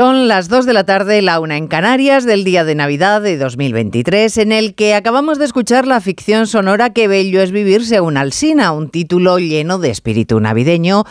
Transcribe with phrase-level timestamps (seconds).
[0.00, 3.36] Son las 2 de la tarde, la una en Canarias, del día de Navidad de
[3.36, 8.16] 2023, en el que acabamos de escuchar la ficción sonora Que bello es vivir según
[8.16, 11.04] Alsina, un título lleno de espíritu navideño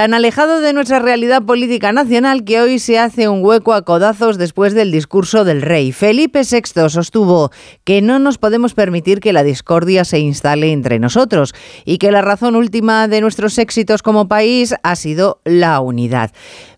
[0.00, 4.38] tan alejado de nuestra realidad política nacional que hoy se hace un hueco a codazos
[4.38, 5.92] después del discurso del rey.
[5.92, 7.50] Felipe VI sostuvo
[7.84, 11.52] que no nos podemos permitir que la discordia se instale entre nosotros
[11.84, 16.30] y que la razón última de nuestros éxitos como país ha sido la unidad.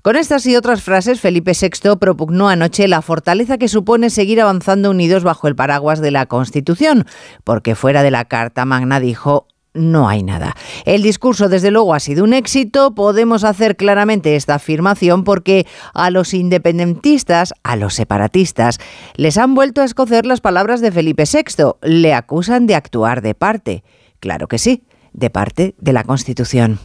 [0.02, 4.90] Con estas y otras frases, Felipe VI propugnó anoche la fortaleza que supone seguir avanzando
[4.90, 7.06] unidos bajo el paraguas de la Constitución,
[7.44, 10.54] porque fuera de la Carta Magna dijo no hay nada.
[10.84, 12.94] El discurso, desde luego, ha sido un éxito.
[12.94, 18.78] Podemos hacer claramente esta afirmación porque a los independentistas, a los separatistas,
[19.16, 21.72] les han vuelto a escocer las palabras de Felipe VI.
[21.82, 23.82] Le acusan de actuar de parte.
[24.20, 26.78] Claro que sí, de parte de la Constitución.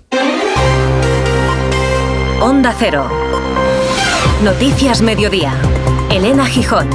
[2.41, 3.09] Onda Cero.
[4.43, 5.53] Noticias Mediodía.
[6.11, 6.87] Elena Gijón.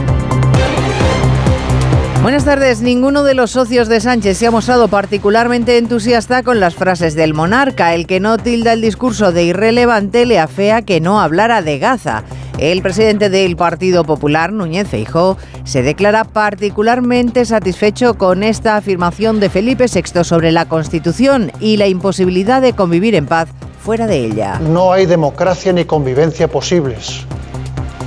[2.23, 2.83] Buenas tardes.
[2.83, 7.34] Ninguno de los socios de Sánchez se ha mostrado particularmente entusiasta con las frases del
[7.34, 7.97] monarca.
[7.97, 12.23] El que no tilda el discurso de irrelevante le afea que no hablara de Gaza.
[12.59, 19.50] El presidente del Partido Popular, Núñez Feijó, se declara particularmente satisfecho con esta afirmación de
[19.50, 23.48] Felipe VI sobre la Constitución y la imposibilidad de convivir en paz
[23.83, 24.61] fuera de ella.
[24.61, 27.27] No hay democracia ni convivencia posibles.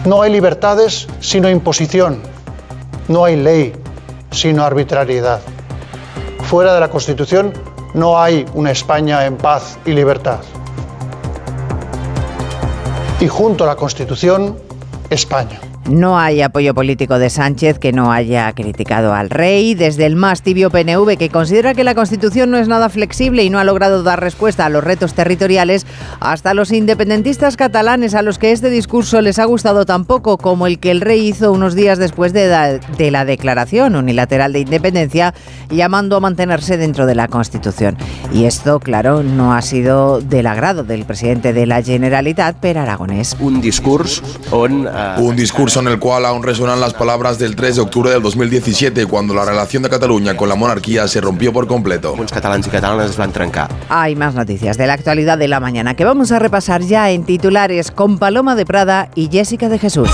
[0.05, 2.21] No hay libertades sino imposición.
[3.09, 3.73] No hay ley
[4.35, 5.41] sino arbitrariedad.
[6.43, 7.53] Fuera de la Constitución
[7.93, 10.41] no hay una España en paz y libertad.
[13.19, 14.57] Y junto a la Constitución,
[15.09, 15.59] España.
[15.89, 20.41] No hay apoyo político de Sánchez que no haya criticado al rey, desde el más
[20.41, 24.01] tibio PNV que considera que la Constitución no es nada flexible y no ha logrado
[24.01, 25.85] dar respuesta a los retos territoriales,
[26.19, 30.65] hasta los independentistas catalanes a los que este discurso les ha gustado tan poco como
[30.65, 35.35] el que el rey hizo unos días después de, de la declaración unilateral de independencia,
[35.69, 37.95] llamando a mantenerse dentro de la Constitución.
[38.33, 43.37] Y esto, claro, no ha sido del agrado del presidente de la Generalitat, Per Aragonés.
[43.39, 47.75] Un discurso on, uh, un discurso en el cual aún resuenan las palabras del 3
[47.75, 51.67] de octubre del 2017, cuando la relación de Cataluña con la monarquía se rompió por
[51.67, 52.15] completo.
[52.17, 53.69] Los catalans y catalanas van trencar.
[53.89, 57.23] Hay más noticias de la actualidad de la mañana que vamos a repasar ya en
[57.23, 60.09] titulares con Paloma de Prada y Jessica de Jesús.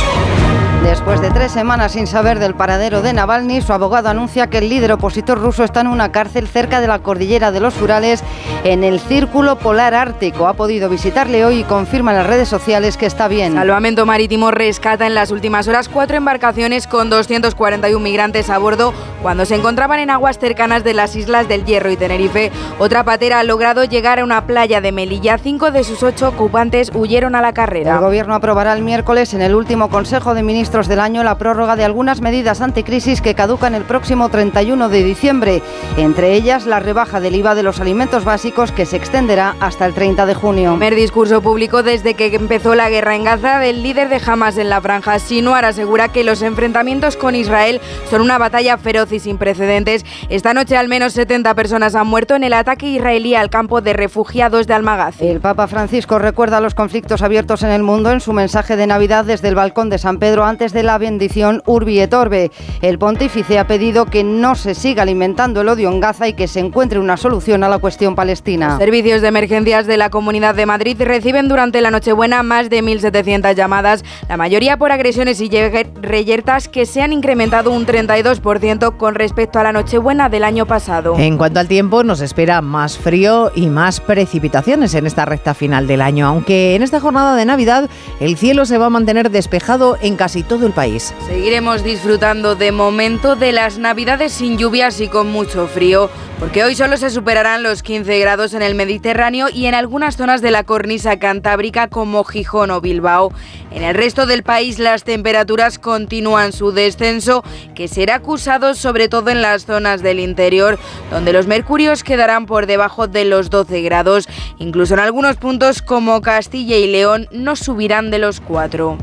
[0.83, 4.69] Después de tres semanas sin saber del paradero de Navalny, su abogado anuncia que el
[4.69, 8.23] líder opositor ruso está en una cárcel cerca de la cordillera de los Urales,
[8.63, 10.47] en el Círculo Polar Ártico.
[10.47, 13.53] Ha podido visitarle hoy y confirma en las redes sociales que está bien.
[13.53, 19.45] Salvamento Marítimo rescata en las últimas horas cuatro embarcaciones con 241 migrantes a bordo cuando
[19.45, 22.51] se encontraban en aguas cercanas de las islas del Hierro y Tenerife.
[22.79, 25.37] Otra patera ha logrado llegar a una playa de Melilla.
[25.37, 27.95] Cinco de sus ocho ocupantes huyeron a la carrera.
[27.95, 31.75] El gobierno aprobará el miércoles en el último Consejo de Ministros del año la prórroga
[31.75, 35.61] de algunas medidas anticrisis que caducan el próximo 31 de diciembre,
[35.97, 39.93] entre ellas la rebaja del IVA de los alimentos básicos que se extenderá hasta el
[39.93, 40.71] 30 de junio.
[40.71, 44.69] Primer discurso público desde que empezó la guerra en Gaza del líder de Hamas en
[44.69, 45.19] la franja.
[45.19, 50.05] Sinuar asegura que los enfrentamientos con Israel son una batalla feroz y sin precedentes.
[50.29, 53.91] Esta noche al menos 70 personas han muerto en el ataque israelí al campo de
[53.91, 55.27] refugiados de Almagazi.
[55.27, 59.25] El Papa Francisco recuerda los conflictos abiertos en el mundo en su mensaje de Navidad
[59.25, 62.51] desde el balcón de San Pedro antes de la bendición Urbi et Orbe.
[62.83, 66.47] El pontífice ha pedido que no se siga alimentando el odio en Gaza y que
[66.47, 68.77] se encuentre una solución a la cuestión palestina.
[68.77, 73.55] Servicios de emergencias de la Comunidad de Madrid reciben durante la Nochebuena más de 1.700
[73.55, 79.57] llamadas, la mayoría por agresiones y reyertas que se han incrementado un 32% con respecto
[79.57, 81.16] a la Nochebuena del año pasado.
[81.17, 85.88] En cuanto al tiempo, nos espera más frío y más precipitaciones en esta recta final
[85.88, 87.89] del año, aunque en esta jornada de Navidad
[88.19, 91.13] el cielo se va a mantener despejado en casi el país.
[91.28, 96.75] Seguiremos disfrutando de momento de las navidades sin lluvias y con mucho frío, porque hoy
[96.75, 100.66] solo se superarán los 15 grados en el Mediterráneo y en algunas zonas de la
[100.66, 103.31] cornisa cantábrica como Gijón o Bilbao.
[103.72, 109.29] En el resto del país las temperaturas continúan su descenso, que será acusado sobre todo
[109.29, 110.78] en las zonas del interior,
[111.11, 114.28] donde los mercurios quedarán por debajo de los 12 grados.
[114.58, 118.97] Incluso en algunos puntos como Castilla y León no subirán de los 4.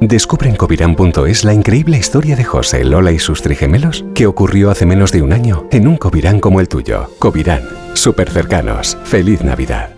[0.00, 4.86] Descubre en covirán.es la increíble historia de José, Lola y sus trigemelos que ocurrió hace
[4.86, 7.10] menos de un año en un Covirán como el tuyo.
[7.18, 7.62] Covirán,
[7.94, 8.96] súper cercanos.
[9.04, 9.97] Feliz Navidad.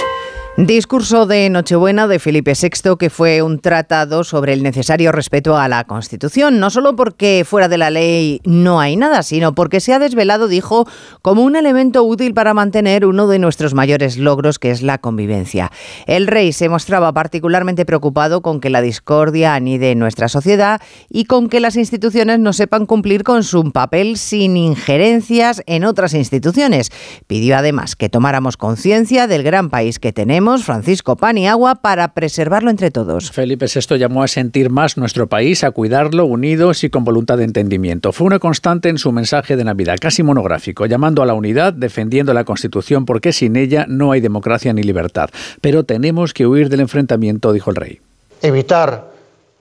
[0.67, 5.67] Discurso de Nochebuena de Felipe VI que fue un tratado sobre el necesario respeto a
[5.67, 9.91] la Constitución, no solo porque fuera de la ley no hay nada, sino porque se
[9.91, 10.87] ha desvelado, dijo,
[11.23, 15.71] como un elemento útil para mantener uno de nuestros mayores logros, que es la convivencia.
[16.05, 20.79] El rey se mostraba particularmente preocupado con que la discordia anide en nuestra sociedad
[21.09, 26.13] y con que las instituciones no sepan cumplir con su papel sin injerencias en otras
[26.13, 26.91] instituciones.
[27.25, 32.91] Pidió además que tomáramos conciencia del gran país que tenemos Francisco Paniagua, para preservarlo entre
[32.91, 33.31] todos.
[33.31, 37.45] Felipe VI llamó a sentir más nuestro país, a cuidarlo unidos y con voluntad de
[37.45, 38.11] entendimiento.
[38.11, 42.33] Fue una constante en su mensaje de Navidad, casi monográfico, llamando a la unidad, defendiendo
[42.33, 45.29] la Constitución, porque sin ella no hay democracia ni libertad.
[45.61, 48.01] Pero tenemos que huir del enfrentamiento, dijo el rey.
[48.41, 49.11] Evitar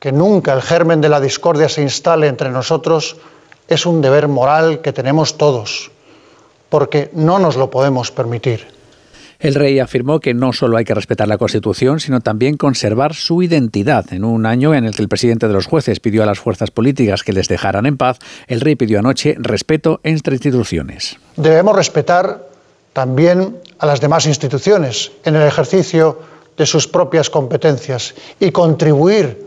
[0.00, 3.16] que nunca el germen de la discordia se instale entre nosotros
[3.68, 5.90] es un deber moral que tenemos todos,
[6.68, 8.79] porque no nos lo podemos permitir.
[9.40, 13.42] El rey afirmó que no solo hay que respetar la Constitución, sino también conservar su
[13.42, 14.12] identidad.
[14.12, 16.70] En un año en el que el presidente de los jueces pidió a las fuerzas
[16.70, 21.16] políticas que les dejaran en paz, el rey pidió anoche respeto entre instituciones.
[21.36, 22.50] Debemos respetar
[22.92, 26.20] también a las demás instituciones en el ejercicio
[26.58, 29.42] de sus propias competencias y contribuir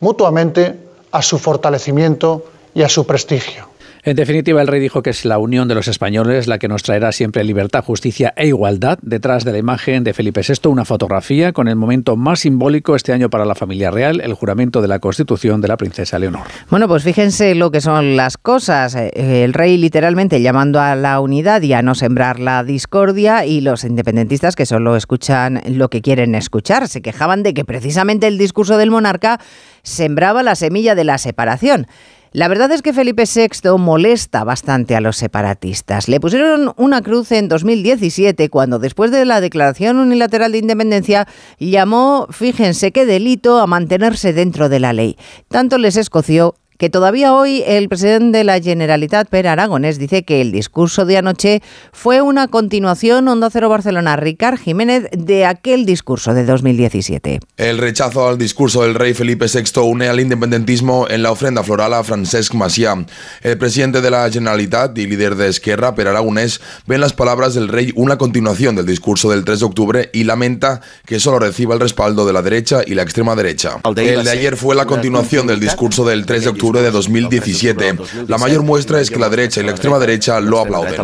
[0.00, 0.76] mutuamente
[1.12, 2.44] a su fortalecimiento
[2.74, 3.69] y a su prestigio.
[4.02, 6.82] En definitiva, el rey dijo que es la unión de los españoles la que nos
[6.82, 8.98] traerá siempre libertad, justicia e igualdad.
[9.02, 13.12] Detrás de la imagen de Felipe VI, una fotografía con el momento más simbólico este
[13.12, 16.46] año para la familia real, el juramento de la Constitución de la princesa Leonor.
[16.70, 18.94] Bueno, pues fíjense lo que son las cosas.
[18.94, 23.60] Eh, el rey literalmente llamando a la unidad y a no sembrar la discordia y
[23.60, 26.88] los independentistas que solo escuchan lo que quieren escuchar.
[26.88, 29.40] Se quejaban de que precisamente el discurso del monarca
[29.82, 31.86] sembraba la semilla de la separación.
[32.32, 36.08] La verdad es que Felipe VI molesta bastante a los separatistas.
[36.08, 41.26] Le pusieron una cruz en 2017 cuando después de la declaración unilateral de independencia
[41.58, 45.16] llamó, fíjense qué delito, a mantenerse dentro de la ley.
[45.48, 50.40] Tanto les escoció que todavía hoy el presidente de la Generalitat, Per Aragonés, dice que
[50.40, 51.60] el discurso de anoche
[51.92, 57.40] fue una continuación, Onda Cero Barcelona, Ricard Jiménez, de aquel discurso de 2017.
[57.58, 61.92] El rechazo al discurso del rey Felipe VI une al independentismo en la ofrenda floral
[61.92, 63.04] a Francesc Macià.
[63.42, 67.52] El presidente de la Generalitat y líder de Esquerra, Per Aragonés, ve en las palabras
[67.52, 71.74] del rey una continuación del discurso del 3 de octubre y lamenta que solo reciba
[71.74, 73.76] el respaldo de la derecha y la extrema derecha.
[73.84, 77.98] El de ayer fue la continuación del discurso del 3 de octubre de 2017.
[78.28, 80.94] La mayor muestra es que la derecha y la extrema derecha lo aplauden.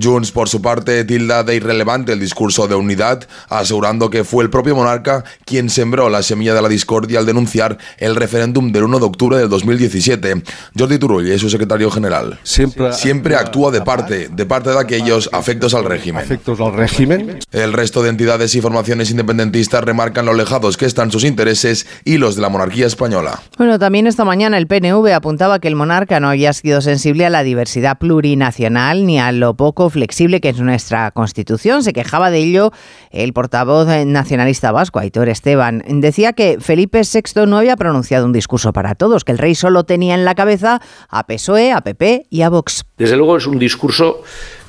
[0.00, 4.50] Junts, por su parte, tilda de irrelevante el discurso de unidad, asegurando que fue el
[4.50, 8.98] propio monarca quien sembró la semilla de la discordia al denunciar el referéndum del 1
[8.98, 10.42] de octubre del 2017.
[10.78, 12.38] Jordi Turull es su secretario general.
[12.42, 16.24] Siempre, actúa de parte, de parte de aquellos afectos al régimen.
[16.24, 17.38] Afectos al régimen.
[17.52, 22.18] El resto de entidades y formaciones independentistas remarcan lo lejados que están sus intereses y
[22.18, 23.40] los de la monarquía española.
[23.58, 24.81] Bueno, también esta mañana el PNV
[25.14, 29.54] apuntaba que el monarca no había sido sensible a la diversidad plurinacional ni a lo
[29.54, 31.82] poco flexible que es nuestra Constitución.
[31.82, 32.72] Se quejaba de ello
[33.10, 35.82] el portavoz nacionalista vasco, Aitor Esteban.
[35.86, 39.84] Decía que Felipe VI no había pronunciado un discurso para todos, que el rey solo
[39.84, 42.84] tenía en la cabeza a PSOE, a PP y a Vox.
[42.96, 44.22] Desde luego es un discurso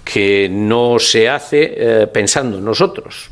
[0.04, 3.32] que no se hace eh, pensando en nosotros,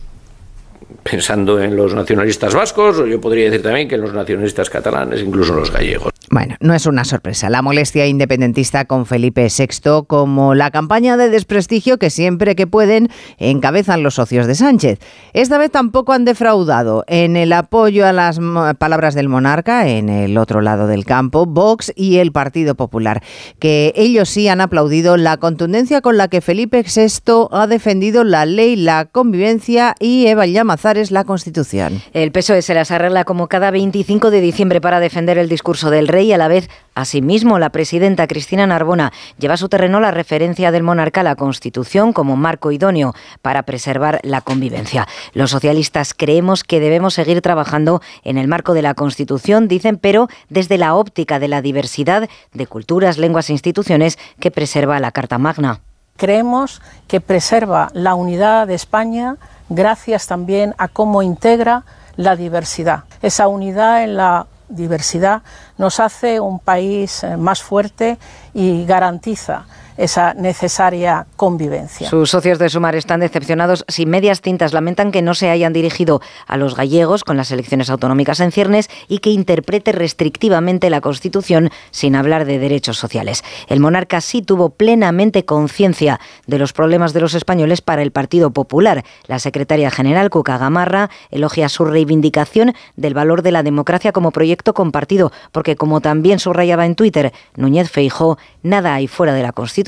[1.03, 5.21] pensando en los nacionalistas vascos, o yo podría decir también que en los nacionalistas catalanes,
[5.21, 6.11] incluso los gallegos.
[6.29, 11.29] Bueno, no es una sorpresa la molestia independentista con Felipe VI como la campaña de
[11.29, 14.99] desprestigio que siempre que pueden encabezan los socios de Sánchez.
[15.33, 18.39] Esta vez tampoco han defraudado en el apoyo a las
[18.77, 23.21] palabras del monarca en el otro lado del campo, Vox y el Partido Popular,
[23.59, 28.45] que ellos sí han aplaudido la contundencia con la que Felipe VI ha defendido la
[28.45, 30.80] ley, la convivencia y Eva Llamazares
[31.11, 32.01] la Constitución.
[32.13, 36.07] El PSOE se las arregla como cada 25 de diciembre para defender el discurso del
[36.07, 40.11] rey y a la vez Asimismo, la presidenta Cristina Narbona lleva a su terreno la
[40.11, 45.07] referencia del monarca a la Constitución como marco idóneo para preservar la convivencia.
[45.33, 50.27] Los socialistas creemos que debemos seguir trabajando en el marco de la Constitución, dicen, pero
[50.49, 55.37] desde la óptica de la diversidad de culturas, lenguas e instituciones que preserva la Carta
[55.37, 55.79] Magna.
[56.17, 59.37] creemos que preserva la unidad de España
[59.71, 61.83] gracias también a cómo integra
[62.17, 63.03] la diversidad.
[63.21, 65.41] Esa unidad en la diversidad
[65.77, 68.17] nos hace un país eh, más fuerte
[68.53, 69.65] y garantiza
[69.97, 72.09] esa necesaria convivencia.
[72.09, 74.73] Sus socios de Sumar están decepcionados sin medias tintas.
[74.73, 78.89] Lamentan que no se hayan dirigido a los gallegos con las elecciones autonómicas en ciernes
[79.07, 83.43] y que interprete restrictivamente la Constitución sin hablar de derechos sociales.
[83.67, 88.51] El monarca sí tuvo plenamente conciencia de los problemas de los españoles para el Partido
[88.51, 89.03] Popular.
[89.27, 94.73] La secretaria general, Cuca Gamarra, elogia su reivindicación del valor de la democracia como proyecto
[94.73, 99.80] compartido, porque como también subrayaba en Twitter Núñez Feijó, nada hay fuera de la Constitución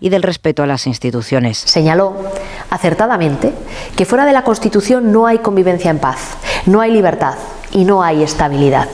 [0.00, 1.58] y del respeto a las instituciones.
[1.58, 2.14] Señaló
[2.70, 3.52] acertadamente
[3.96, 7.34] que fuera de la Constitución no hay convivencia en paz, no hay libertad
[7.72, 8.88] y no hay estabilidad.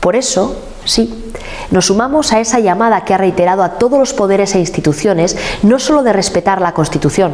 [0.00, 1.32] Por eso, sí,
[1.70, 5.78] nos sumamos a esa llamada que ha reiterado a todos los poderes e instituciones no
[5.78, 7.32] solo de respetar la Constitución,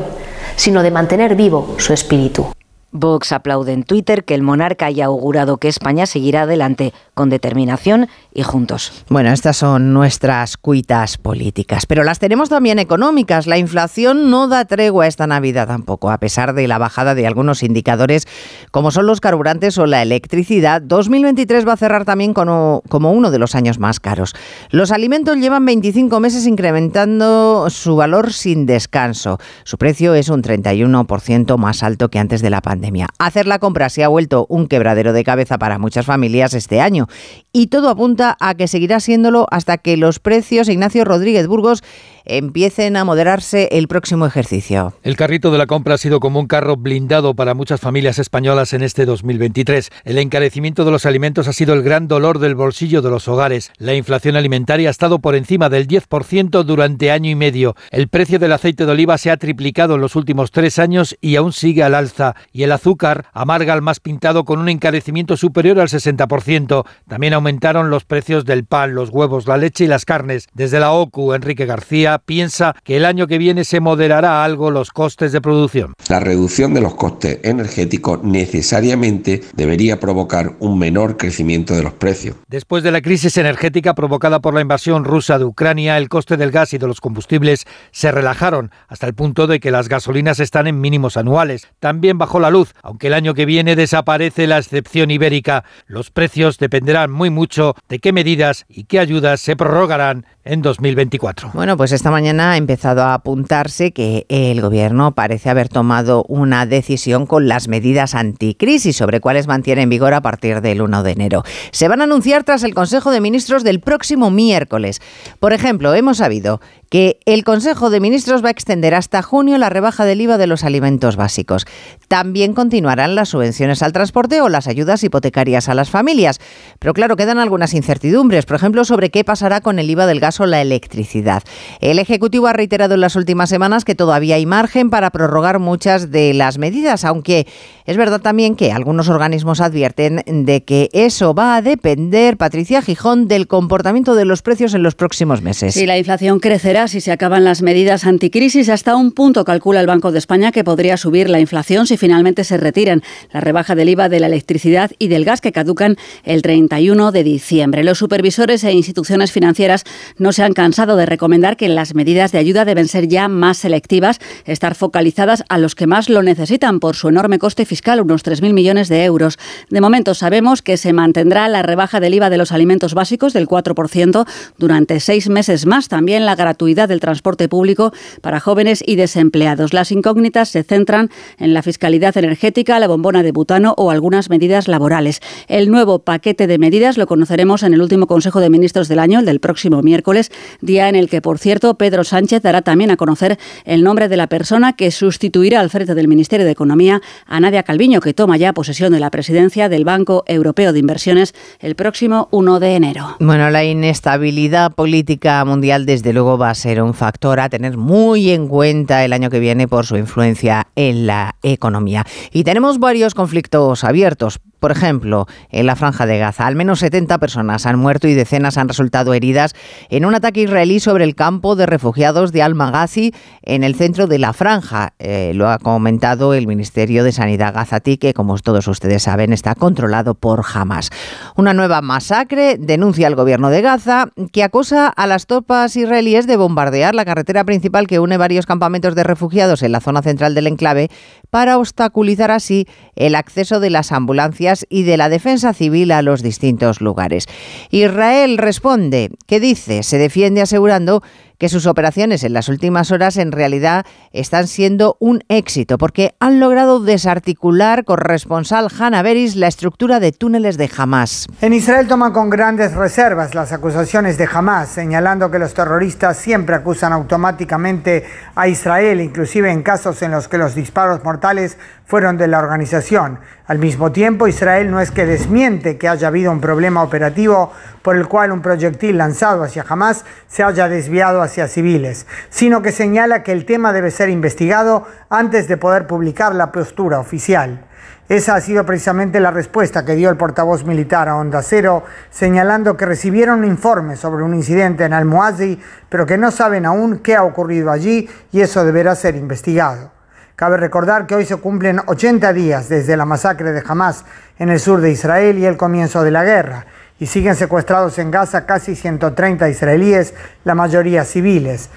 [0.56, 2.46] sino de mantener vivo su espíritu.
[2.92, 8.08] Vox aplaude en Twitter que el monarca haya augurado que España seguirá adelante con determinación
[8.34, 9.04] y juntos.
[9.08, 13.46] Bueno, estas son nuestras cuitas políticas, pero las tenemos también económicas.
[13.46, 17.62] La inflación no da tregua esta Navidad tampoco, a pesar de la bajada de algunos
[17.62, 18.26] indicadores
[18.72, 20.82] como son los carburantes o la electricidad.
[20.82, 24.34] 2023 va a cerrar también como, como uno de los años más caros.
[24.70, 29.38] Los alimentos llevan 25 meses incrementando su valor sin descanso.
[29.62, 32.79] Su precio es un 31% más alto que antes de la pandemia.
[33.18, 37.08] Hacer la compra se ha vuelto un quebradero de cabeza para muchas familias este año.
[37.52, 41.82] Y todo apunta a que seguirá siéndolo hasta que los precios, Ignacio Rodríguez Burgos,
[42.24, 44.94] empiecen a moderarse el próximo ejercicio.
[45.02, 48.72] El carrito de la compra ha sido como un carro blindado para muchas familias españolas
[48.72, 49.90] en este 2023.
[50.04, 53.72] El encarecimiento de los alimentos ha sido el gran dolor del bolsillo de los hogares.
[53.78, 57.74] La inflación alimentaria ha estado por encima del 10% durante año y medio.
[57.90, 61.36] El precio del aceite de oliva se ha triplicado en los últimos tres años y
[61.36, 62.34] aún sigue al alza.
[62.52, 66.84] Y el azúcar amarga al más pintado con un encarecimiento superior al 60%.
[67.08, 70.48] También aumentaron los precios del pan, los huevos, la leche y las carnes.
[70.54, 74.90] Desde la OCU, Enrique García piensa que el año que viene se moderará algo los
[74.90, 75.94] costes de producción.
[76.08, 82.36] La reducción de los costes energéticos necesariamente debería provocar un menor crecimiento de los precios.
[82.48, 86.50] Después de la crisis energética provocada por la invasión rusa de Ucrania, el coste del
[86.50, 90.66] gas y de los combustibles se relajaron hasta el punto de que las gasolinas están
[90.66, 91.68] en mínimos anuales.
[91.78, 95.64] También bajó la luz, aunque el año que viene desaparece la excepción ibérica.
[95.86, 101.50] Los precios dependerán muy mucho de qué medidas y qué ayudas se prorrogarán en 2024.
[101.52, 106.66] Bueno, pues esta mañana ha empezado a apuntarse que el gobierno parece haber tomado una
[106.66, 111.10] decisión con las medidas anticrisis sobre cuáles mantiene en vigor a partir del 1 de
[111.12, 111.42] enero.
[111.72, 115.00] Se van a anunciar tras el Consejo de Ministros del próximo miércoles.
[115.38, 119.70] Por ejemplo, hemos sabido que el Consejo de Ministros va a extender hasta junio la
[119.70, 121.64] rebaja del IVA de los alimentos básicos.
[122.08, 126.40] También continuarán las subvenciones al transporte o las ayudas hipotecarias a las familias.
[126.80, 130.40] Pero claro, quedan algunas incertidumbres, por ejemplo, sobre qué pasará con el IVA del gas
[130.40, 131.44] o la electricidad.
[131.80, 136.10] El Ejecutivo ha reiterado en las últimas semanas que todavía hay margen para prorrogar muchas
[136.10, 137.46] de las medidas, aunque
[137.86, 143.28] es verdad también que algunos organismos advierten de que eso va a depender, Patricia Gijón,
[143.28, 145.74] del comportamiento de los precios en los próximos meses.
[145.74, 148.68] Si la inflación crecerá si se acaban las medidas anticrisis.
[148.68, 152.44] Hasta un punto calcula el Banco de España que podría subir la inflación si finalmente
[152.44, 156.42] se retiran la rebaja del IVA de la electricidad y del gas que caducan el
[156.42, 157.84] 31 de diciembre.
[157.84, 159.84] Los supervisores e instituciones financieras
[160.16, 163.58] no se han cansado de recomendar que las medidas de ayuda deben ser ya más
[163.58, 168.24] selectivas, estar focalizadas a los que más lo necesitan por su enorme coste fiscal, unos
[168.24, 169.38] 3.000 millones de euros.
[169.68, 173.46] De momento sabemos que se mantendrá la rebaja del IVA de los alimentos básicos del
[173.46, 174.26] 4%
[174.58, 175.88] durante seis meses más.
[175.88, 176.36] También la
[176.70, 179.72] gratuidad del transporte público para jóvenes y desempleados.
[179.72, 184.68] Las incógnitas se centran en la fiscalidad energética, la bombona de butano o algunas medidas
[184.68, 185.20] laborales.
[185.48, 189.18] El nuevo paquete de medidas lo conoceremos en el último Consejo de Ministros del año,
[189.18, 192.96] el del próximo miércoles, día en el que, por cierto, Pedro Sánchez dará también a
[192.96, 197.40] conocer el nombre de la persona que sustituirá al frente del Ministerio de Economía a
[197.40, 201.74] Nadia Calviño, que toma ya posesión de la presidencia del Banco Europeo de Inversiones el
[201.74, 203.16] próximo 1 de enero.
[203.18, 208.30] Bueno, la inestabilidad política mundial desde luego va a ser un factor a tener muy
[208.30, 212.04] en cuenta el año que viene por su influencia en la economía.
[212.32, 214.38] Y tenemos varios conflictos abiertos.
[214.60, 218.58] Por ejemplo, en la franja de Gaza, al menos 70 personas han muerto y decenas
[218.58, 219.54] han resultado heridas
[219.88, 224.18] en un ataque israelí sobre el campo de refugiados de Al-Maghazi en el centro de
[224.18, 224.92] la franja.
[224.98, 229.54] Eh, lo ha comentado el Ministerio de Sanidad gazatí, que como todos ustedes saben está
[229.54, 230.90] controlado por Hamas.
[231.36, 236.36] Una nueva masacre denuncia el gobierno de Gaza que acosa a las tropas israelíes de
[236.36, 240.46] bombardear la carretera principal que une varios campamentos de refugiados en la zona central del
[240.46, 240.90] enclave
[241.30, 246.22] para obstaculizar así el acceso de las ambulancias y de la defensa civil a los
[246.22, 247.26] distintos lugares.
[247.70, 251.02] Israel responde que dice, se defiende asegurando
[251.40, 256.38] que sus operaciones en las últimas horas en realidad están siendo un éxito porque han
[256.38, 261.26] logrado desarticular, corresponsal Hanna Beris, la estructura de túneles de Hamas.
[261.40, 266.56] En Israel toman con grandes reservas las acusaciones de Hamas, señalando que los terroristas siempre
[266.56, 268.04] acusan automáticamente
[268.34, 271.56] a Israel, inclusive en casos en los que los disparos mortales
[271.86, 273.18] fueron de la organización.
[273.46, 277.50] Al mismo tiempo, Israel no es que desmiente que haya habido un problema operativo
[277.82, 282.72] por el cual un proyectil lanzado hacia Hamas se haya desviado hacia civiles, sino que
[282.72, 287.66] señala que el tema debe ser investigado antes de poder publicar la postura oficial.
[288.10, 292.76] Esa ha sido precisamente la respuesta que dio el portavoz militar a Onda Cero, señalando
[292.76, 297.14] que recibieron un informe sobre un incidente en Al-Muazi, pero que no saben aún qué
[297.14, 299.92] ha ocurrido allí y eso deberá ser investigado.
[300.34, 304.04] Cabe recordar que hoy se cumplen 80 días desde la masacre de Hamas
[304.38, 306.66] en el sur de Israel y el comienzo de la guerra,
[307.00, 310.14] y siguen secuestrados en Gaza casi 130 israelíes,
[310.44, 311.70] la mayoría civiles,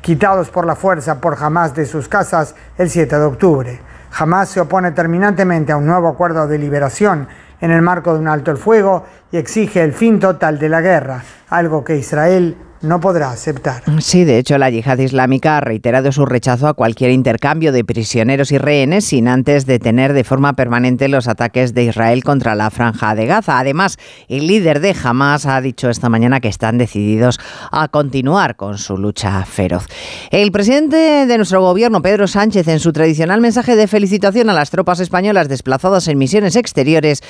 [0.00, 3.80] quitados por la fuerza por Hamas de sus casas el 7 de octubre.
[4.16, 7.28] Hamas se opone terminantemente a un nuevo acuerdo de liberación
[7.60, 10.80] en el marco de un alto el fuego y exige el fin total de la
[10.80, 13.82] guerra, algo que Israel no podrá aceptar.
[14.00, 18.52] Sí, de hecho, la yihad islámica ha reiterado su rechazo a cualquier intercambio de prisioneros
[18.52, 23.14] y rehenes sin antes detener de forma permanente los ataques de Israel contra la franja
[23.14, 23.58] de Gaza.
[23.58, 23.96] Además,
[24.28, 27.38] el líder de Hamas ha dicho esta mañana que están decididos
[27.70, 29.86] a continuar con su lucha feroz.
[30.30, 34.70] El presidente de nuestro gobierno, Pedro Sánchez, en su tradicional mensaje de felicitación a las
[34.70, 37.22] tropas españolas desplazadas en misiones exteriores,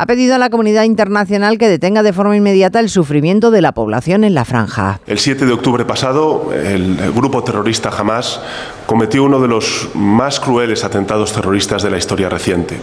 [0.00, 3.72] ha pedido a la comunidad internacional que detenga de forma inmediata el sufrimiento de la
[3.72, 4.98] población en la franja.
[5.06, 8.40] El 7 de octubre pasado, el grupo terrorista Hamas
[8.86, 12.78] cometió uno de los más crueles atentados terroristas de la historia reciente,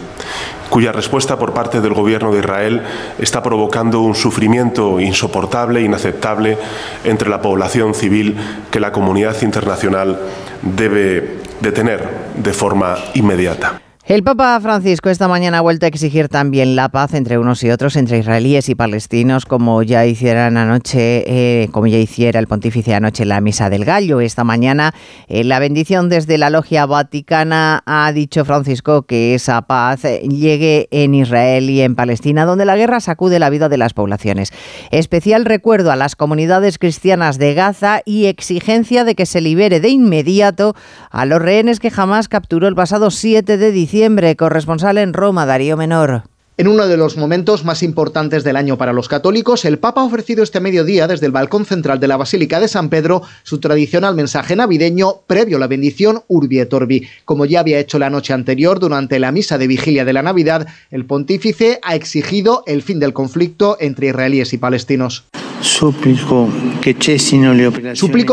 [0.70, 2.82] cuya respuesta por parte del gobierno de Israel
[3.18, 6.56] está provocando un sufrimiento insoportable, inaceptable
[7.02, 8.36] entre la población civil
[8.70, 10.20] que la comunidad internacional
[10.62, 13.80] debe detener de forma inmediata.
[14.08, 17.70] El Papa Francisco esta mañana ha vuelto a exigir también la paz entre unos y
[17.70, 22.94] otros, entre israelíes y palestinos, como ya hicieran anoche, eh, como ya hiciera el pontífice
[22.94, 24.22] anoche en la misa del gallo.
[24.22, 24.94] Esta mañana,
[25.28, 30.88] en eh, la bendición desde la logia vaticana ha dicho Francisco que esa paz llegue
[30.90, 34.54] en Israel y en Palestina, donde la guerra sacude la vida de las poblaciones.
[34.90, 39.90] Especial recuerdo a las comunidades cristianas de Gaza y exigencia de que se libere de
[39.90, 40.74] inmediato
[41.10, 43.97] a los rehenes que jamás capturó el pasado 7 de diciembre
[44.36, 46.22] corresponsal en Roma, Darío Menor.
[46.56, 50.04] En uno de los momentos más importantes del año para los católicos, el Papa ha
[50.04, 54.14] ofrecido este mediodía desde el balcón central de la Basílica de San Pedro su tradicional
[54.14, 57.06] mensaje navideño previo a la bendición Urbi et Orbi.
[57.24, 60.66] Como ya había hecho la noche anterior durante la misa de vigilia de la Navidad,
[60.90, 65.26] el pontífice ha exigido el fin del conflicto entre israelíes y palestinos.
[65.60, 66.50] Suplico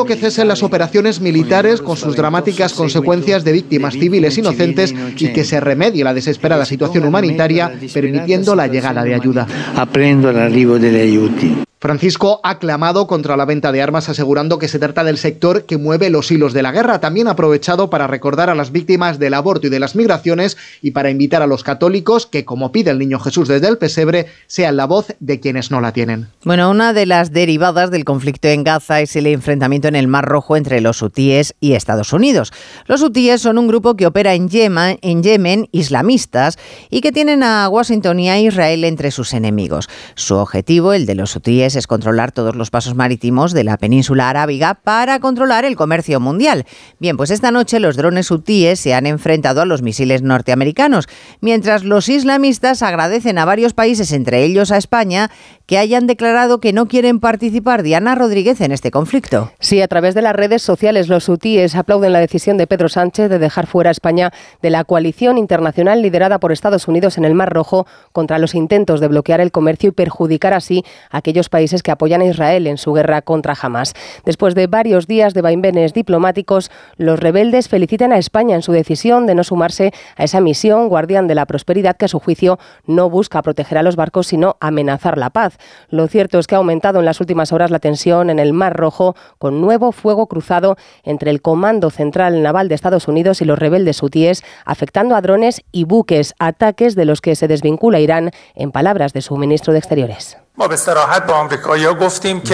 [0.06, 5.44] que cesen las operaciones militares con sus dramáticas consecuencias de víctimas civiles inocentes y que
[5.44, 9.48] se remedie la desesperada situación humanitaria permitiendo la llegada de ayuda.
[9.76, 11.66] Aprendo el arribo de ayuda.
[11.86, 15.78] Francisco ha clamado contra la venta de armas asegurando que se trata del sector que
[15.78, 17.00] mueve los hilos de la guerra.
[17.00, 20.92] También ha aprovechado para recordar a las víctimas del aborto y de las migraciones y
[20.92, 24.78] para invitar a los católicos que, como pide el niño Jesús desde el pesebre, sean
[24.78, 26.26] la voz de quienes no la tienen.
[26.44, 30.26] Bueno, una de las derivadas del conflicto en Gaza es el enfrentamiento en el Mar
[30.26, 32.52] Rojo entre los hutíes y Estados Unidos.
[32.88, 37.42] Los hutíes son un grupo que opera en Yemen, en Yemen, islamistas, y que tienen
[37.42, 39.88] a Washington y a Israel entre sus enemigos.
[40.16, 44.30] Su objetivo, el de los hutíes, es controlar todos los pasos marítimos de la península
[44.30, 46.66] arábiga para controlar el comercio mundial.
[47.00, 51.08] Bien, pues esta noche los drones hutíes se han enfrentado a los misiles norteamericanos,
[51.40, 55.32] mientras los islamistas agradecen a varios países, entre ellos a España,
[55.66, 59.52] que hayan declarado que no quieren participar Diana Rodríguez en este conflicto.
[59.60, 63.30] Sí, a través de las redes sociales los hutíes aplauden la decisión de Pedro Sánchez
[63.30, 67.36] de dejar fuera a España de la coalición internacional liderada por Estados Unidos en el
[67.36, 71.84] Mar Rojo contra los intentos de bloquear el comercio y perjudicar así a aquellos países
[71.84, 73.94] que apoyan a Israel en su guerra contra Hamas.
[74.26, 79.28] Después de varios días de vaivenes diplomáticos, los rebeldes felicitan a España en su decisión
[79.28, 83.10] de no sumarse a esa misión guardián de la prosperidad que a su juicio no
[83.10, 85.58] busca proteger a los barcos sino amenazar la paz.
[85.90, 88.76] Lo cierto es que ha aumentado en las últimas horas la tensión en el Mar
[88.76, 93.60] Rojo con nuevo fuego cruzado entre el Comando Central Naval de Estados Unidos y los
[93.60, 98.72] rebeldes hutíes, afectando a drones y buques, ataques de los que se desvincula Irán, en
[98.72, 100.45] palabras de su ministro de Exteriores.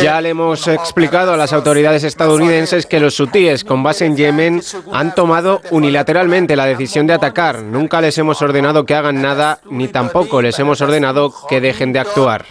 [0.01, 4.61] Ya le hemos explicado a las autoridades estadounidenses que los hutíes con base en Yemen
[4.91, 7.61] han tomado unilateralmente la decisión de atacar.
[7.61, 11.99] Nunca les hemos ordenado que hagan nada, ni tampoco les hemos ordenado que dejen de
[11.99, 12.45] actuar.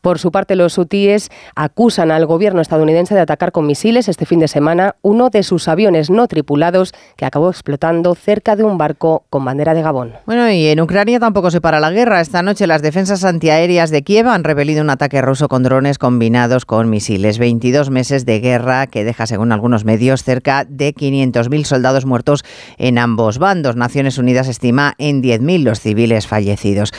[0.00, 4.40] Por su parte, los hutíes acusan al gobierno estadounidense de atacar con misiles este fin
[4.40, 9.24] de semana uno de sus aviones no tripulados que acabó explotando cerca de un barco
[9.28, 10.14] con bandera de Gabón.
[10.26, 12.20] Bueno, y en Ucrania tampoco se para la guerra.
[12.20, 16.64] Esta noche las defensas antiaéreas de Kiev han repelido un ataque ruso con drones combinados
[16.64, 17.38] con misiles.
[17.38, 22.44] 22 meses de guerra que deja, según algunos medios, cerca de 500.000 soldados muertos
[22.78, 23.76] en ambos bandos.
[23.76, 26.92] Naciones Unidas estima en 10.000 los civiles fallecidos.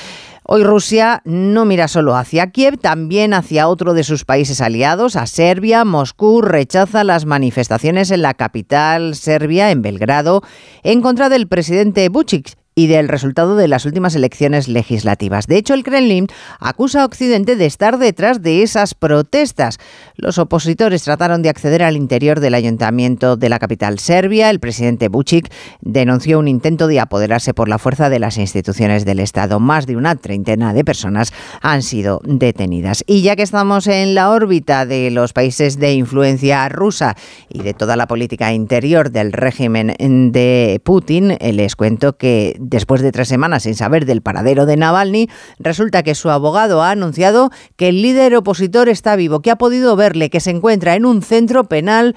[0.43, 5.27] Hoy Rusia no mira solo hacia Kiev, también hacia otro de sus países aliados, a
[5.27, 5.86] Serbia.
[5.86, 10.41] Moscú rechaza las manifestaciones en la capital serbia, en Belgrado,
[10.84, 15.47] en contra del presidente Vucic y del resultado de las últimas elecciones legislativas.
[15.47, 16.27] De hecho, el Kremlin
[16.60, 19.77] acusa a Occidente de estar detrás de esas protestas.
[20.15, 24.49] Los opositores trataron de acceder al interior del ayuntamiento de la capital serbia.
[24.49, 29.19] El presidente Vucic denunció un intento de apoderarse por la fuerza de las instituciones del
[29.19, 29.60] Estado.
[29.60, 33.03] Más de una treintena de personas han sido detenidas.
[33.05, 37.15] Y ya que estamos en la órbita de los países de influencia rusa
[37.49, 39.93] y de toda la política interior del régimen
[40.31, 45.30] de Putin, les cuento que Después de tres semanas sin saber del paradero de Navalny,
[45.58, 49.95] resulta que su abogado ha anunciado que el líder opositor está vivo, que ha podido
[49.95, 52.15] verle, que se encuentra en un centro penal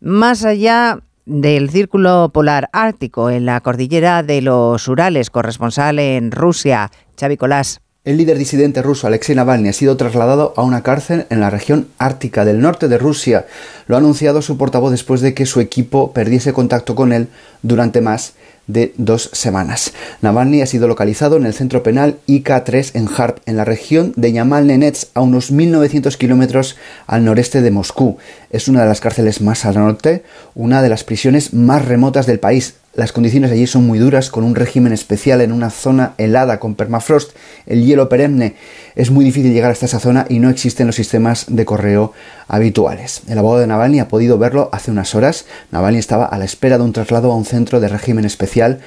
[0.00, 6.90] más allá del Círculo Polar Ártico, en la cordillera de los Urales, corresponsal en Rusia,
[7.18, 7.80] Xavi Colás.
[8.06, 11.88] El líder disidente ruso Alexei Navalny ha sido trasladado a una cárcel en la región
[11.98, 13.46] ártica del norte de Rusia.
[13.88, 17.26] Lo ha anunciado su portavoz después de que su equipo perdiese contacto con él
[17.62, 18.34] durante más
[18.68, 19.92] de dos semanas.
[20.22, 24.32] Navalny ha sido localizado en el centro penal IK3 en Harp, en la región de
[24.32, 26.76] Yamal-Nenets, a unos 1.900 kilómetros
[27.08, 28.18] al noreste de Moscú.
[28.50, 30.22] Es una de las cárceles más al norte,
[30.54, 32.76] una de las prisiones más remotas del país.
[32.96, 36.74] Las condiciones allí son muy duras, con un régimen especial en una zona helada con
[36.74, 38.56] permafrost, el hielo perenne.
[38.94, 42.14] Es muy difícil llegar hasta esa zona y no existen los sistemas de correo
[42.48, 43.20] habituales.
[43.28, 45.44] El abogado de Navalny ha podido verlo hace unas horas.
[45.72, 48.80] Navalny estaba a la espera de un traslado a un centro de régimen especial.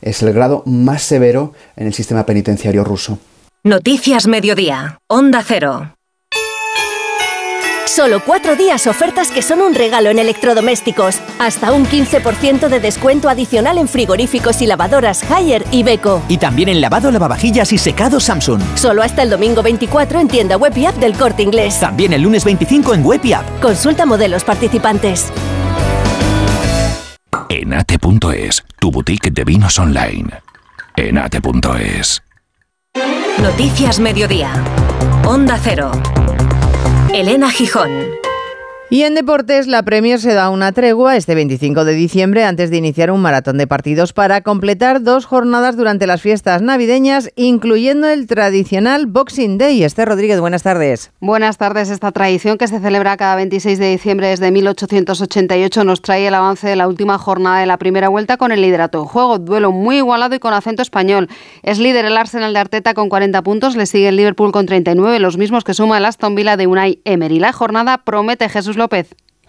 [0.00, 3.20] Es el grado más severo en el sistema penitenciario ruso.
[3.62, 4.98] Noticias Mediodía.
[5.06, 5.94] Onda Cero.
[7.94, 11.20] Solo cuatro días ofertas que son un regalo en electrodomésticos.
[11.38, 16.22] Hasta un 15% de descuento adicional en frigoríficos y lavadoras Haier y Beko.
[16.26, 18.62] Y también en lavado, lavavajillas y secado Samsung.
[18.76, 21.80] Solo hasta el domingo 24 en tienda web y app del Corte Inglés.
[21.80, 23.44] También el lunes 25 en web y app.
[23.60, 25.30] Consulta modelos participantes.
[27.50, 30.30] Enate.es, tu boutique de vinos online.
[30.96, 32.22] Enate.es.
[33.38, 34.50] Noticias Mediodía.
[35.26, 35.92] Onda Cero.
[37.14, 38.21] Elena Gijón.
[38.92, 42.76] Y en deportes, la Premier se da una tregua este 25 de diciembre antes de
[42.76, 48.26] iniciar un maratón de partidos para completar dos jornadas durante las fiestas navideñas, incluyendo el
[48.26, 49.82] tradicional Boxing Day.
[49.82, 51.10] Esther Rodríguez, buenas tardes.
[51.20, 51.88] Buenas tardes.
[51.88, 56.68] Esta tradición que se celebra cada 26 de diciembre desde 1888 nos trae el avance
[56.68, 59.38] de la última jornada de la primera vuelta con el liderato en juego.
[59.38, 61.30] Duelo muy igualado y con acento español.
[61.62, 65.18] Es líder el Arsenal de Arteta con 40 puntos, le sigue el Liverpool con 39,
[65.18, 67.38] los mismos que suma el Aston Villa de Unai Emery.
[67.38, 68.76] La jornada promete Jesús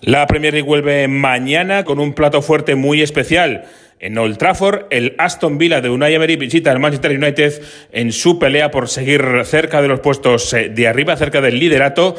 [0.02, 3.66] La Premier League vuelve mañana con un plato fuerte muy especial.
[4.00, 7.62] En Old Trafford, el Aston Villa de Unai Emery visita al Manchester United
[7.94, 12.16] en su pelea por seguir cerca de los puestos eh, de arriba, cerca del liderato.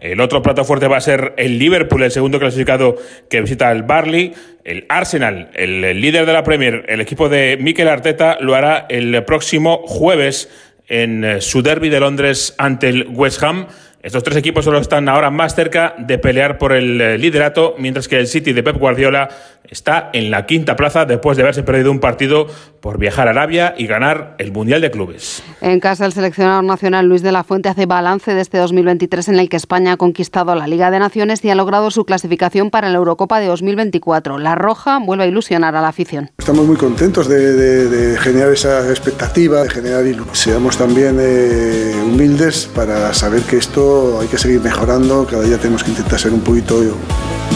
[0.00, 2.96] El otro plato fuerte va a ser el Liverpool, el segundo clasificado
[3.30, 4.34] que visita al Barley.
[4.64, 9.24] El Arsenal, el líder de la Premier, el equipo de Mikel Arteta, lo hará el
[9.24, 10.48] próximo jueves
[10.88, 13.68] en eh, su derby de Londres ante el West Ham.
[14.00, 18.06] Estos tres equipos solo están ahora más cerca de pelear por el eh, liderato, mientras
[18.06, 19.28] que el City de Pep Guardiola
[19.68, 22.46] está en la quinta plaza después de haberse perdido un partido
[22.80, 25.42] por viajar a Arabia y ganar el Mundial de Clubes.
[25.60, 29.38] En casa, el seleccionador nacional Luis de la Fuente hace balance de este 2023 en
[29.38, 32.88] el que España ha conquistado la Liga de Naciones y ha logrado su clasificación para
[32.88, 34.38] la Eurocopa de 2024.
[34.38, 36.30] La Roja vuelve a ilusionar a la afición.
[36.38, 40.34] Estamos muy contentos de, generar esa expectativa, de generar ilusión.
[40.34, 45.84] Seamos también eh, humildes para saber que esto hay que seguir mejorando, cada día tenemos
[45.84, 46.82] que intentar ser un poquito,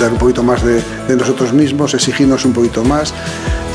[0.01, 3.15] dar un poquito más de, de nosotros mismos, exigirnos un poquito más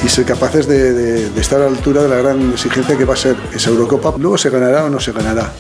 [0.04, 3.18] y ser capaces de, estar a la altura de la gran exigencia que va a
[3.18, 4.14] ser esa Eurocopa.
[4.18, 5.54] Luego se ganará o no se ganará.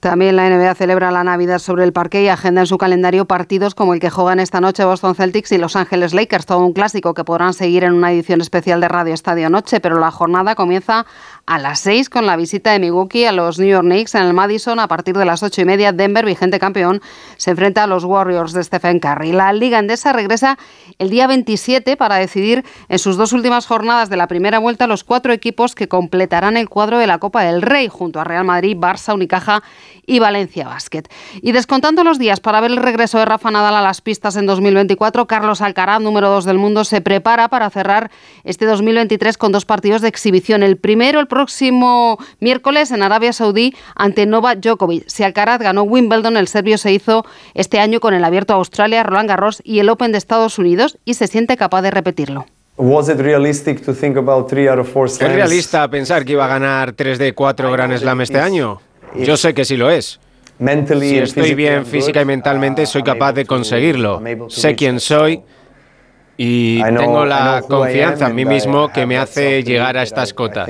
[0.00, 3.74] También la NBA celebra la Navidad sobre el parque y agenda en su calendario partidos
[3.74, 7.14] como el que juegan esta noche Boston Celtics y Los Ángeles Lakers, todo un clásico
[7.14, 11.06] que podrán seguir en una edición especial de Radio Estadio Noche, pero la jornada comienza
[11.46, 14.32] a las 6 con la visita de Milwaukee a los New York Knicks en el
[14.32, 14.78] Madison.
[14.78, 17.02] A partir de las ocho y media, Denver, vigente campeón,
[17.36, 19.32] se enfrenta a los Warriors de Stephen Curry.
[19.32, 20.58] La Liga Endesa regresa
[20.98, 25.04] el día 27 para decidir en sus dos últimas jornadas de la primera vuelta los
[25.04, 28.76] cuatro equipos que completarán el cuadro de la Copa del Rey junto a Real Madrid,
[28.76, 29.62] Barça, Unicaja
[30.06, 31.04] y Valencia Basket.
[31.42, 34.46] Y descontando los días para ver el regreso de Rafa Nadal a las pistas en
[34.46, 38.10] 2024, Carlos Alcaraz, número 2 del mundo, se prepara para cerrar
[38.44, 40.62] este 2023 con dos partidos de exhibición.
[40.62, 45.02] El primero, el próximo miércoles en Arabia Saudí ante Novak Djokovic.
[45.08, 49.02] Si Alcaraz ganó Wimbledon, el serbio se hizo este año con el Abierto a Australia,
[49.02, 52.46] Roland Garros y el Open de Estados Unidos y se siente capaz de repetirlo.
[52.78, 53.18] ¿Es
[55.18, 58.80] realista pensar que iba a ganar 3 de 4 Grand Slam este año?
[59.16, 60.20] Yo sé que sí lo es.
[61.00, 64.22] Si estoy bien física y mentalmente, soy capaz de conseguirlo.
[64.48, 65.42] Sé quién soy
[66.36, 70.68] y tengo la confianza en mí mismo que me hace llegar a estas cotas.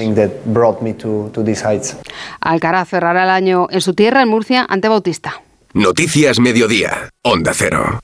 [2.40, 5.42] Alcaraz cerrará el año en su tierra, en Murcia, ante Bautista.
[5.72, 8.03] Noticias Mediodía, Onda Cero.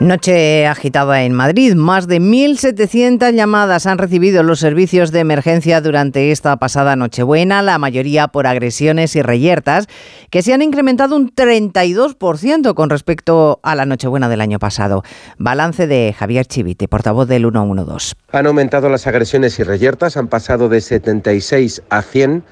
[0.00, 1.74] Noche agitada en Madrid.
[1.74, 7.78] Más de 1.700 llamadas han recibido los servicios de emergencia durante esta pasada Nochebuena, la
[7.78, 9.88] mayoría por agresiones y reyertas,
[10.30, 15.02] que se han incrementado un 32% con respecto a la Nochebuena del año pasado.
[15.36, 18.14] Balance de Javier Chivite, portavoz del 112.
[18.30, 22.44] Han aumentado las agresiones y reyertas, han pasado de 76 a 100,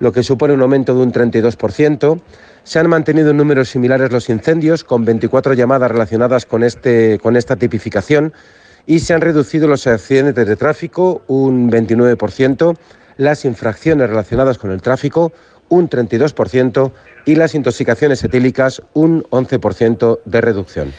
[0.00, 2.22] lo que supone un aumento de un 32%.
[2.64, 7.36] Se han mantenido en números similares los incendios, con 24 llamadas relacionadas con, este, con
[7.36, 8.32] esta tipificación,
[8.86, 12.76] y se han reducido los accidentes de tráfico un 29%,
[13.18, 15.32] las infracciones relacionadas con el tráfico
[15.68, 16.92] un 32%
[17.26, 20.92] y las intoxicaciones etílicas un 11% de reducción.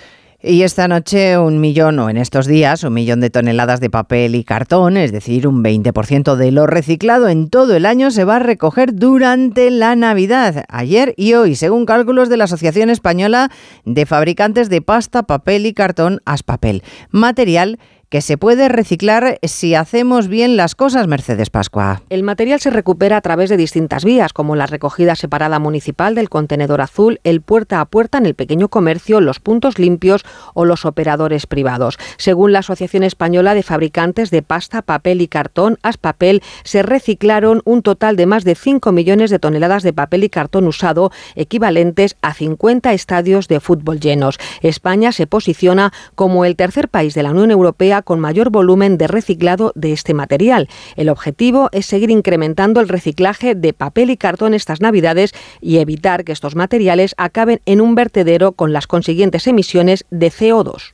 [0.47, 4.35] Y esta noche un millón, o en estos días, un millón de toneladas de papel
[4.35, 8.35] y cartón, es decir, un 20% de lo reciclado en todo el año, se va
[8.35, 13.49] a recoger durante la Navidad, ayer y hoy, según cálculos de la Asociación Española
[13.85, 16.83] de Fabricantes de Pasta, Papel y Cartón, Aspapel.
[17.09, 17.79] Material
[18.09, 22.01] que se puede reciclar si hacemos bien las cosas, Mercedes Pascua.
[22.09, 26.29] El material se recupera a través de distintas vías, como la recogida separada municipal del
[26.29, 30.85] contenedor azul, el puerta a puerta en el pequeño comercio, los puntos limpios o los
[30.85, 31.97] operadores privados.
[32.17, 37.81] Según la Asociación Española de Fabricantes de Pasta, Papel y Cartón, Aspapel, se reciclaron un
[37.81, 42.33] total de más de 5 millones de toneladas de papel y cartón usado, equivalentes a
[42.33, 44.37] 50 estadios de fútbol llenos.
[44.61, 49.07] España se posiciona como el tercer país de la Unión Europea con mayor volumen de
[49.07, 50.69] reciclado de este material.
[50.95, 55.31] El objetivo es seguir incrementando el reciclaje de papel y cartón estas Navidades
[55.61, 60.93] y evitar que estos materiales acaben en un vertedero con las consiguientes emisiones de CO2.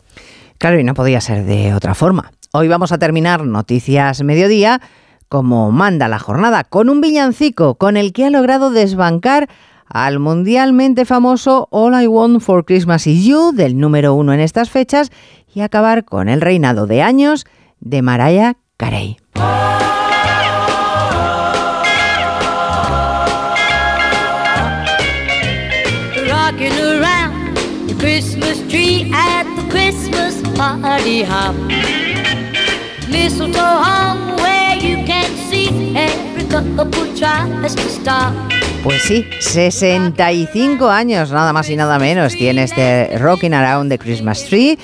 [0.58, 2.32] Claro, y no podía ser de otra forma.
[2.54, 4.82] Hoy vamos a terminar Noticias Mediodía
[5.32, 9.48] como manda la jornada, con un villancico con el que ha logrado desbancar
[9.88, 14.70] al mundialmente famoso All I Want for Christmas Is You, del número uno en estas
[14.70, 15.10] fechas,
[15.54, 17.46] y acabar con el reinado de años
[17.80, 19.18] de Mariah Carey.
[30.92, 31.56] Party hop.
[33.10, 38.34] Mistletoe hung where you can see every couple tries to stop.
[38.84, 44.46] Pues sí, 65 años, nada más y nada menos, tiene este Rocking Around the Christmas
[44.46, 44.78] Tree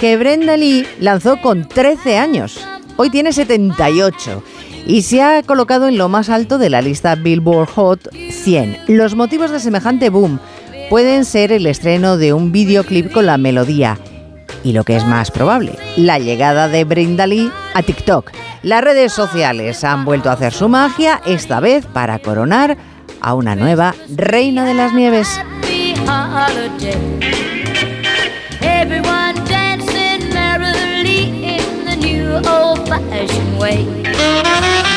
[0.00, 2.66] que Brenda Lee lanzó con 13 años.
[2.96, 4.42] Hoy tiene 78
[4.86, 8.78] y se ha colocado en lo más alto de la lista Billboard Hot 100.
[8.88, 10.38] Los motivos de semejante boom
[10.90, 13.98] pueden ser el estreno de un videoclip con la melodía
[14.64, 18.30] y lo que es más probable, la llegada de Brindalí a TikTok.
[18.62, 22.76] Las redes sociales han vuelto a hacer su magia, esta vez para coronar
[23.20, 25.40] a una nueva reina de las nieves.
[32.92, 34.91] 把爱寻味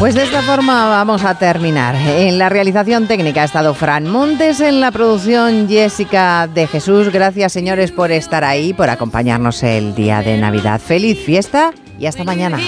[0.00, 1.94] Pues de esta forma vamos a terminar.
[1.94, 7.10] En la realización técnica ha estado Fran Montes, en la producción Jessica de Jesús.
[7.12, 10.80] Gracias señores por estar ahí, por acompañarnos el día de Navidad.
[10.80, 12.58] Feliz fiesta y hasta mañana.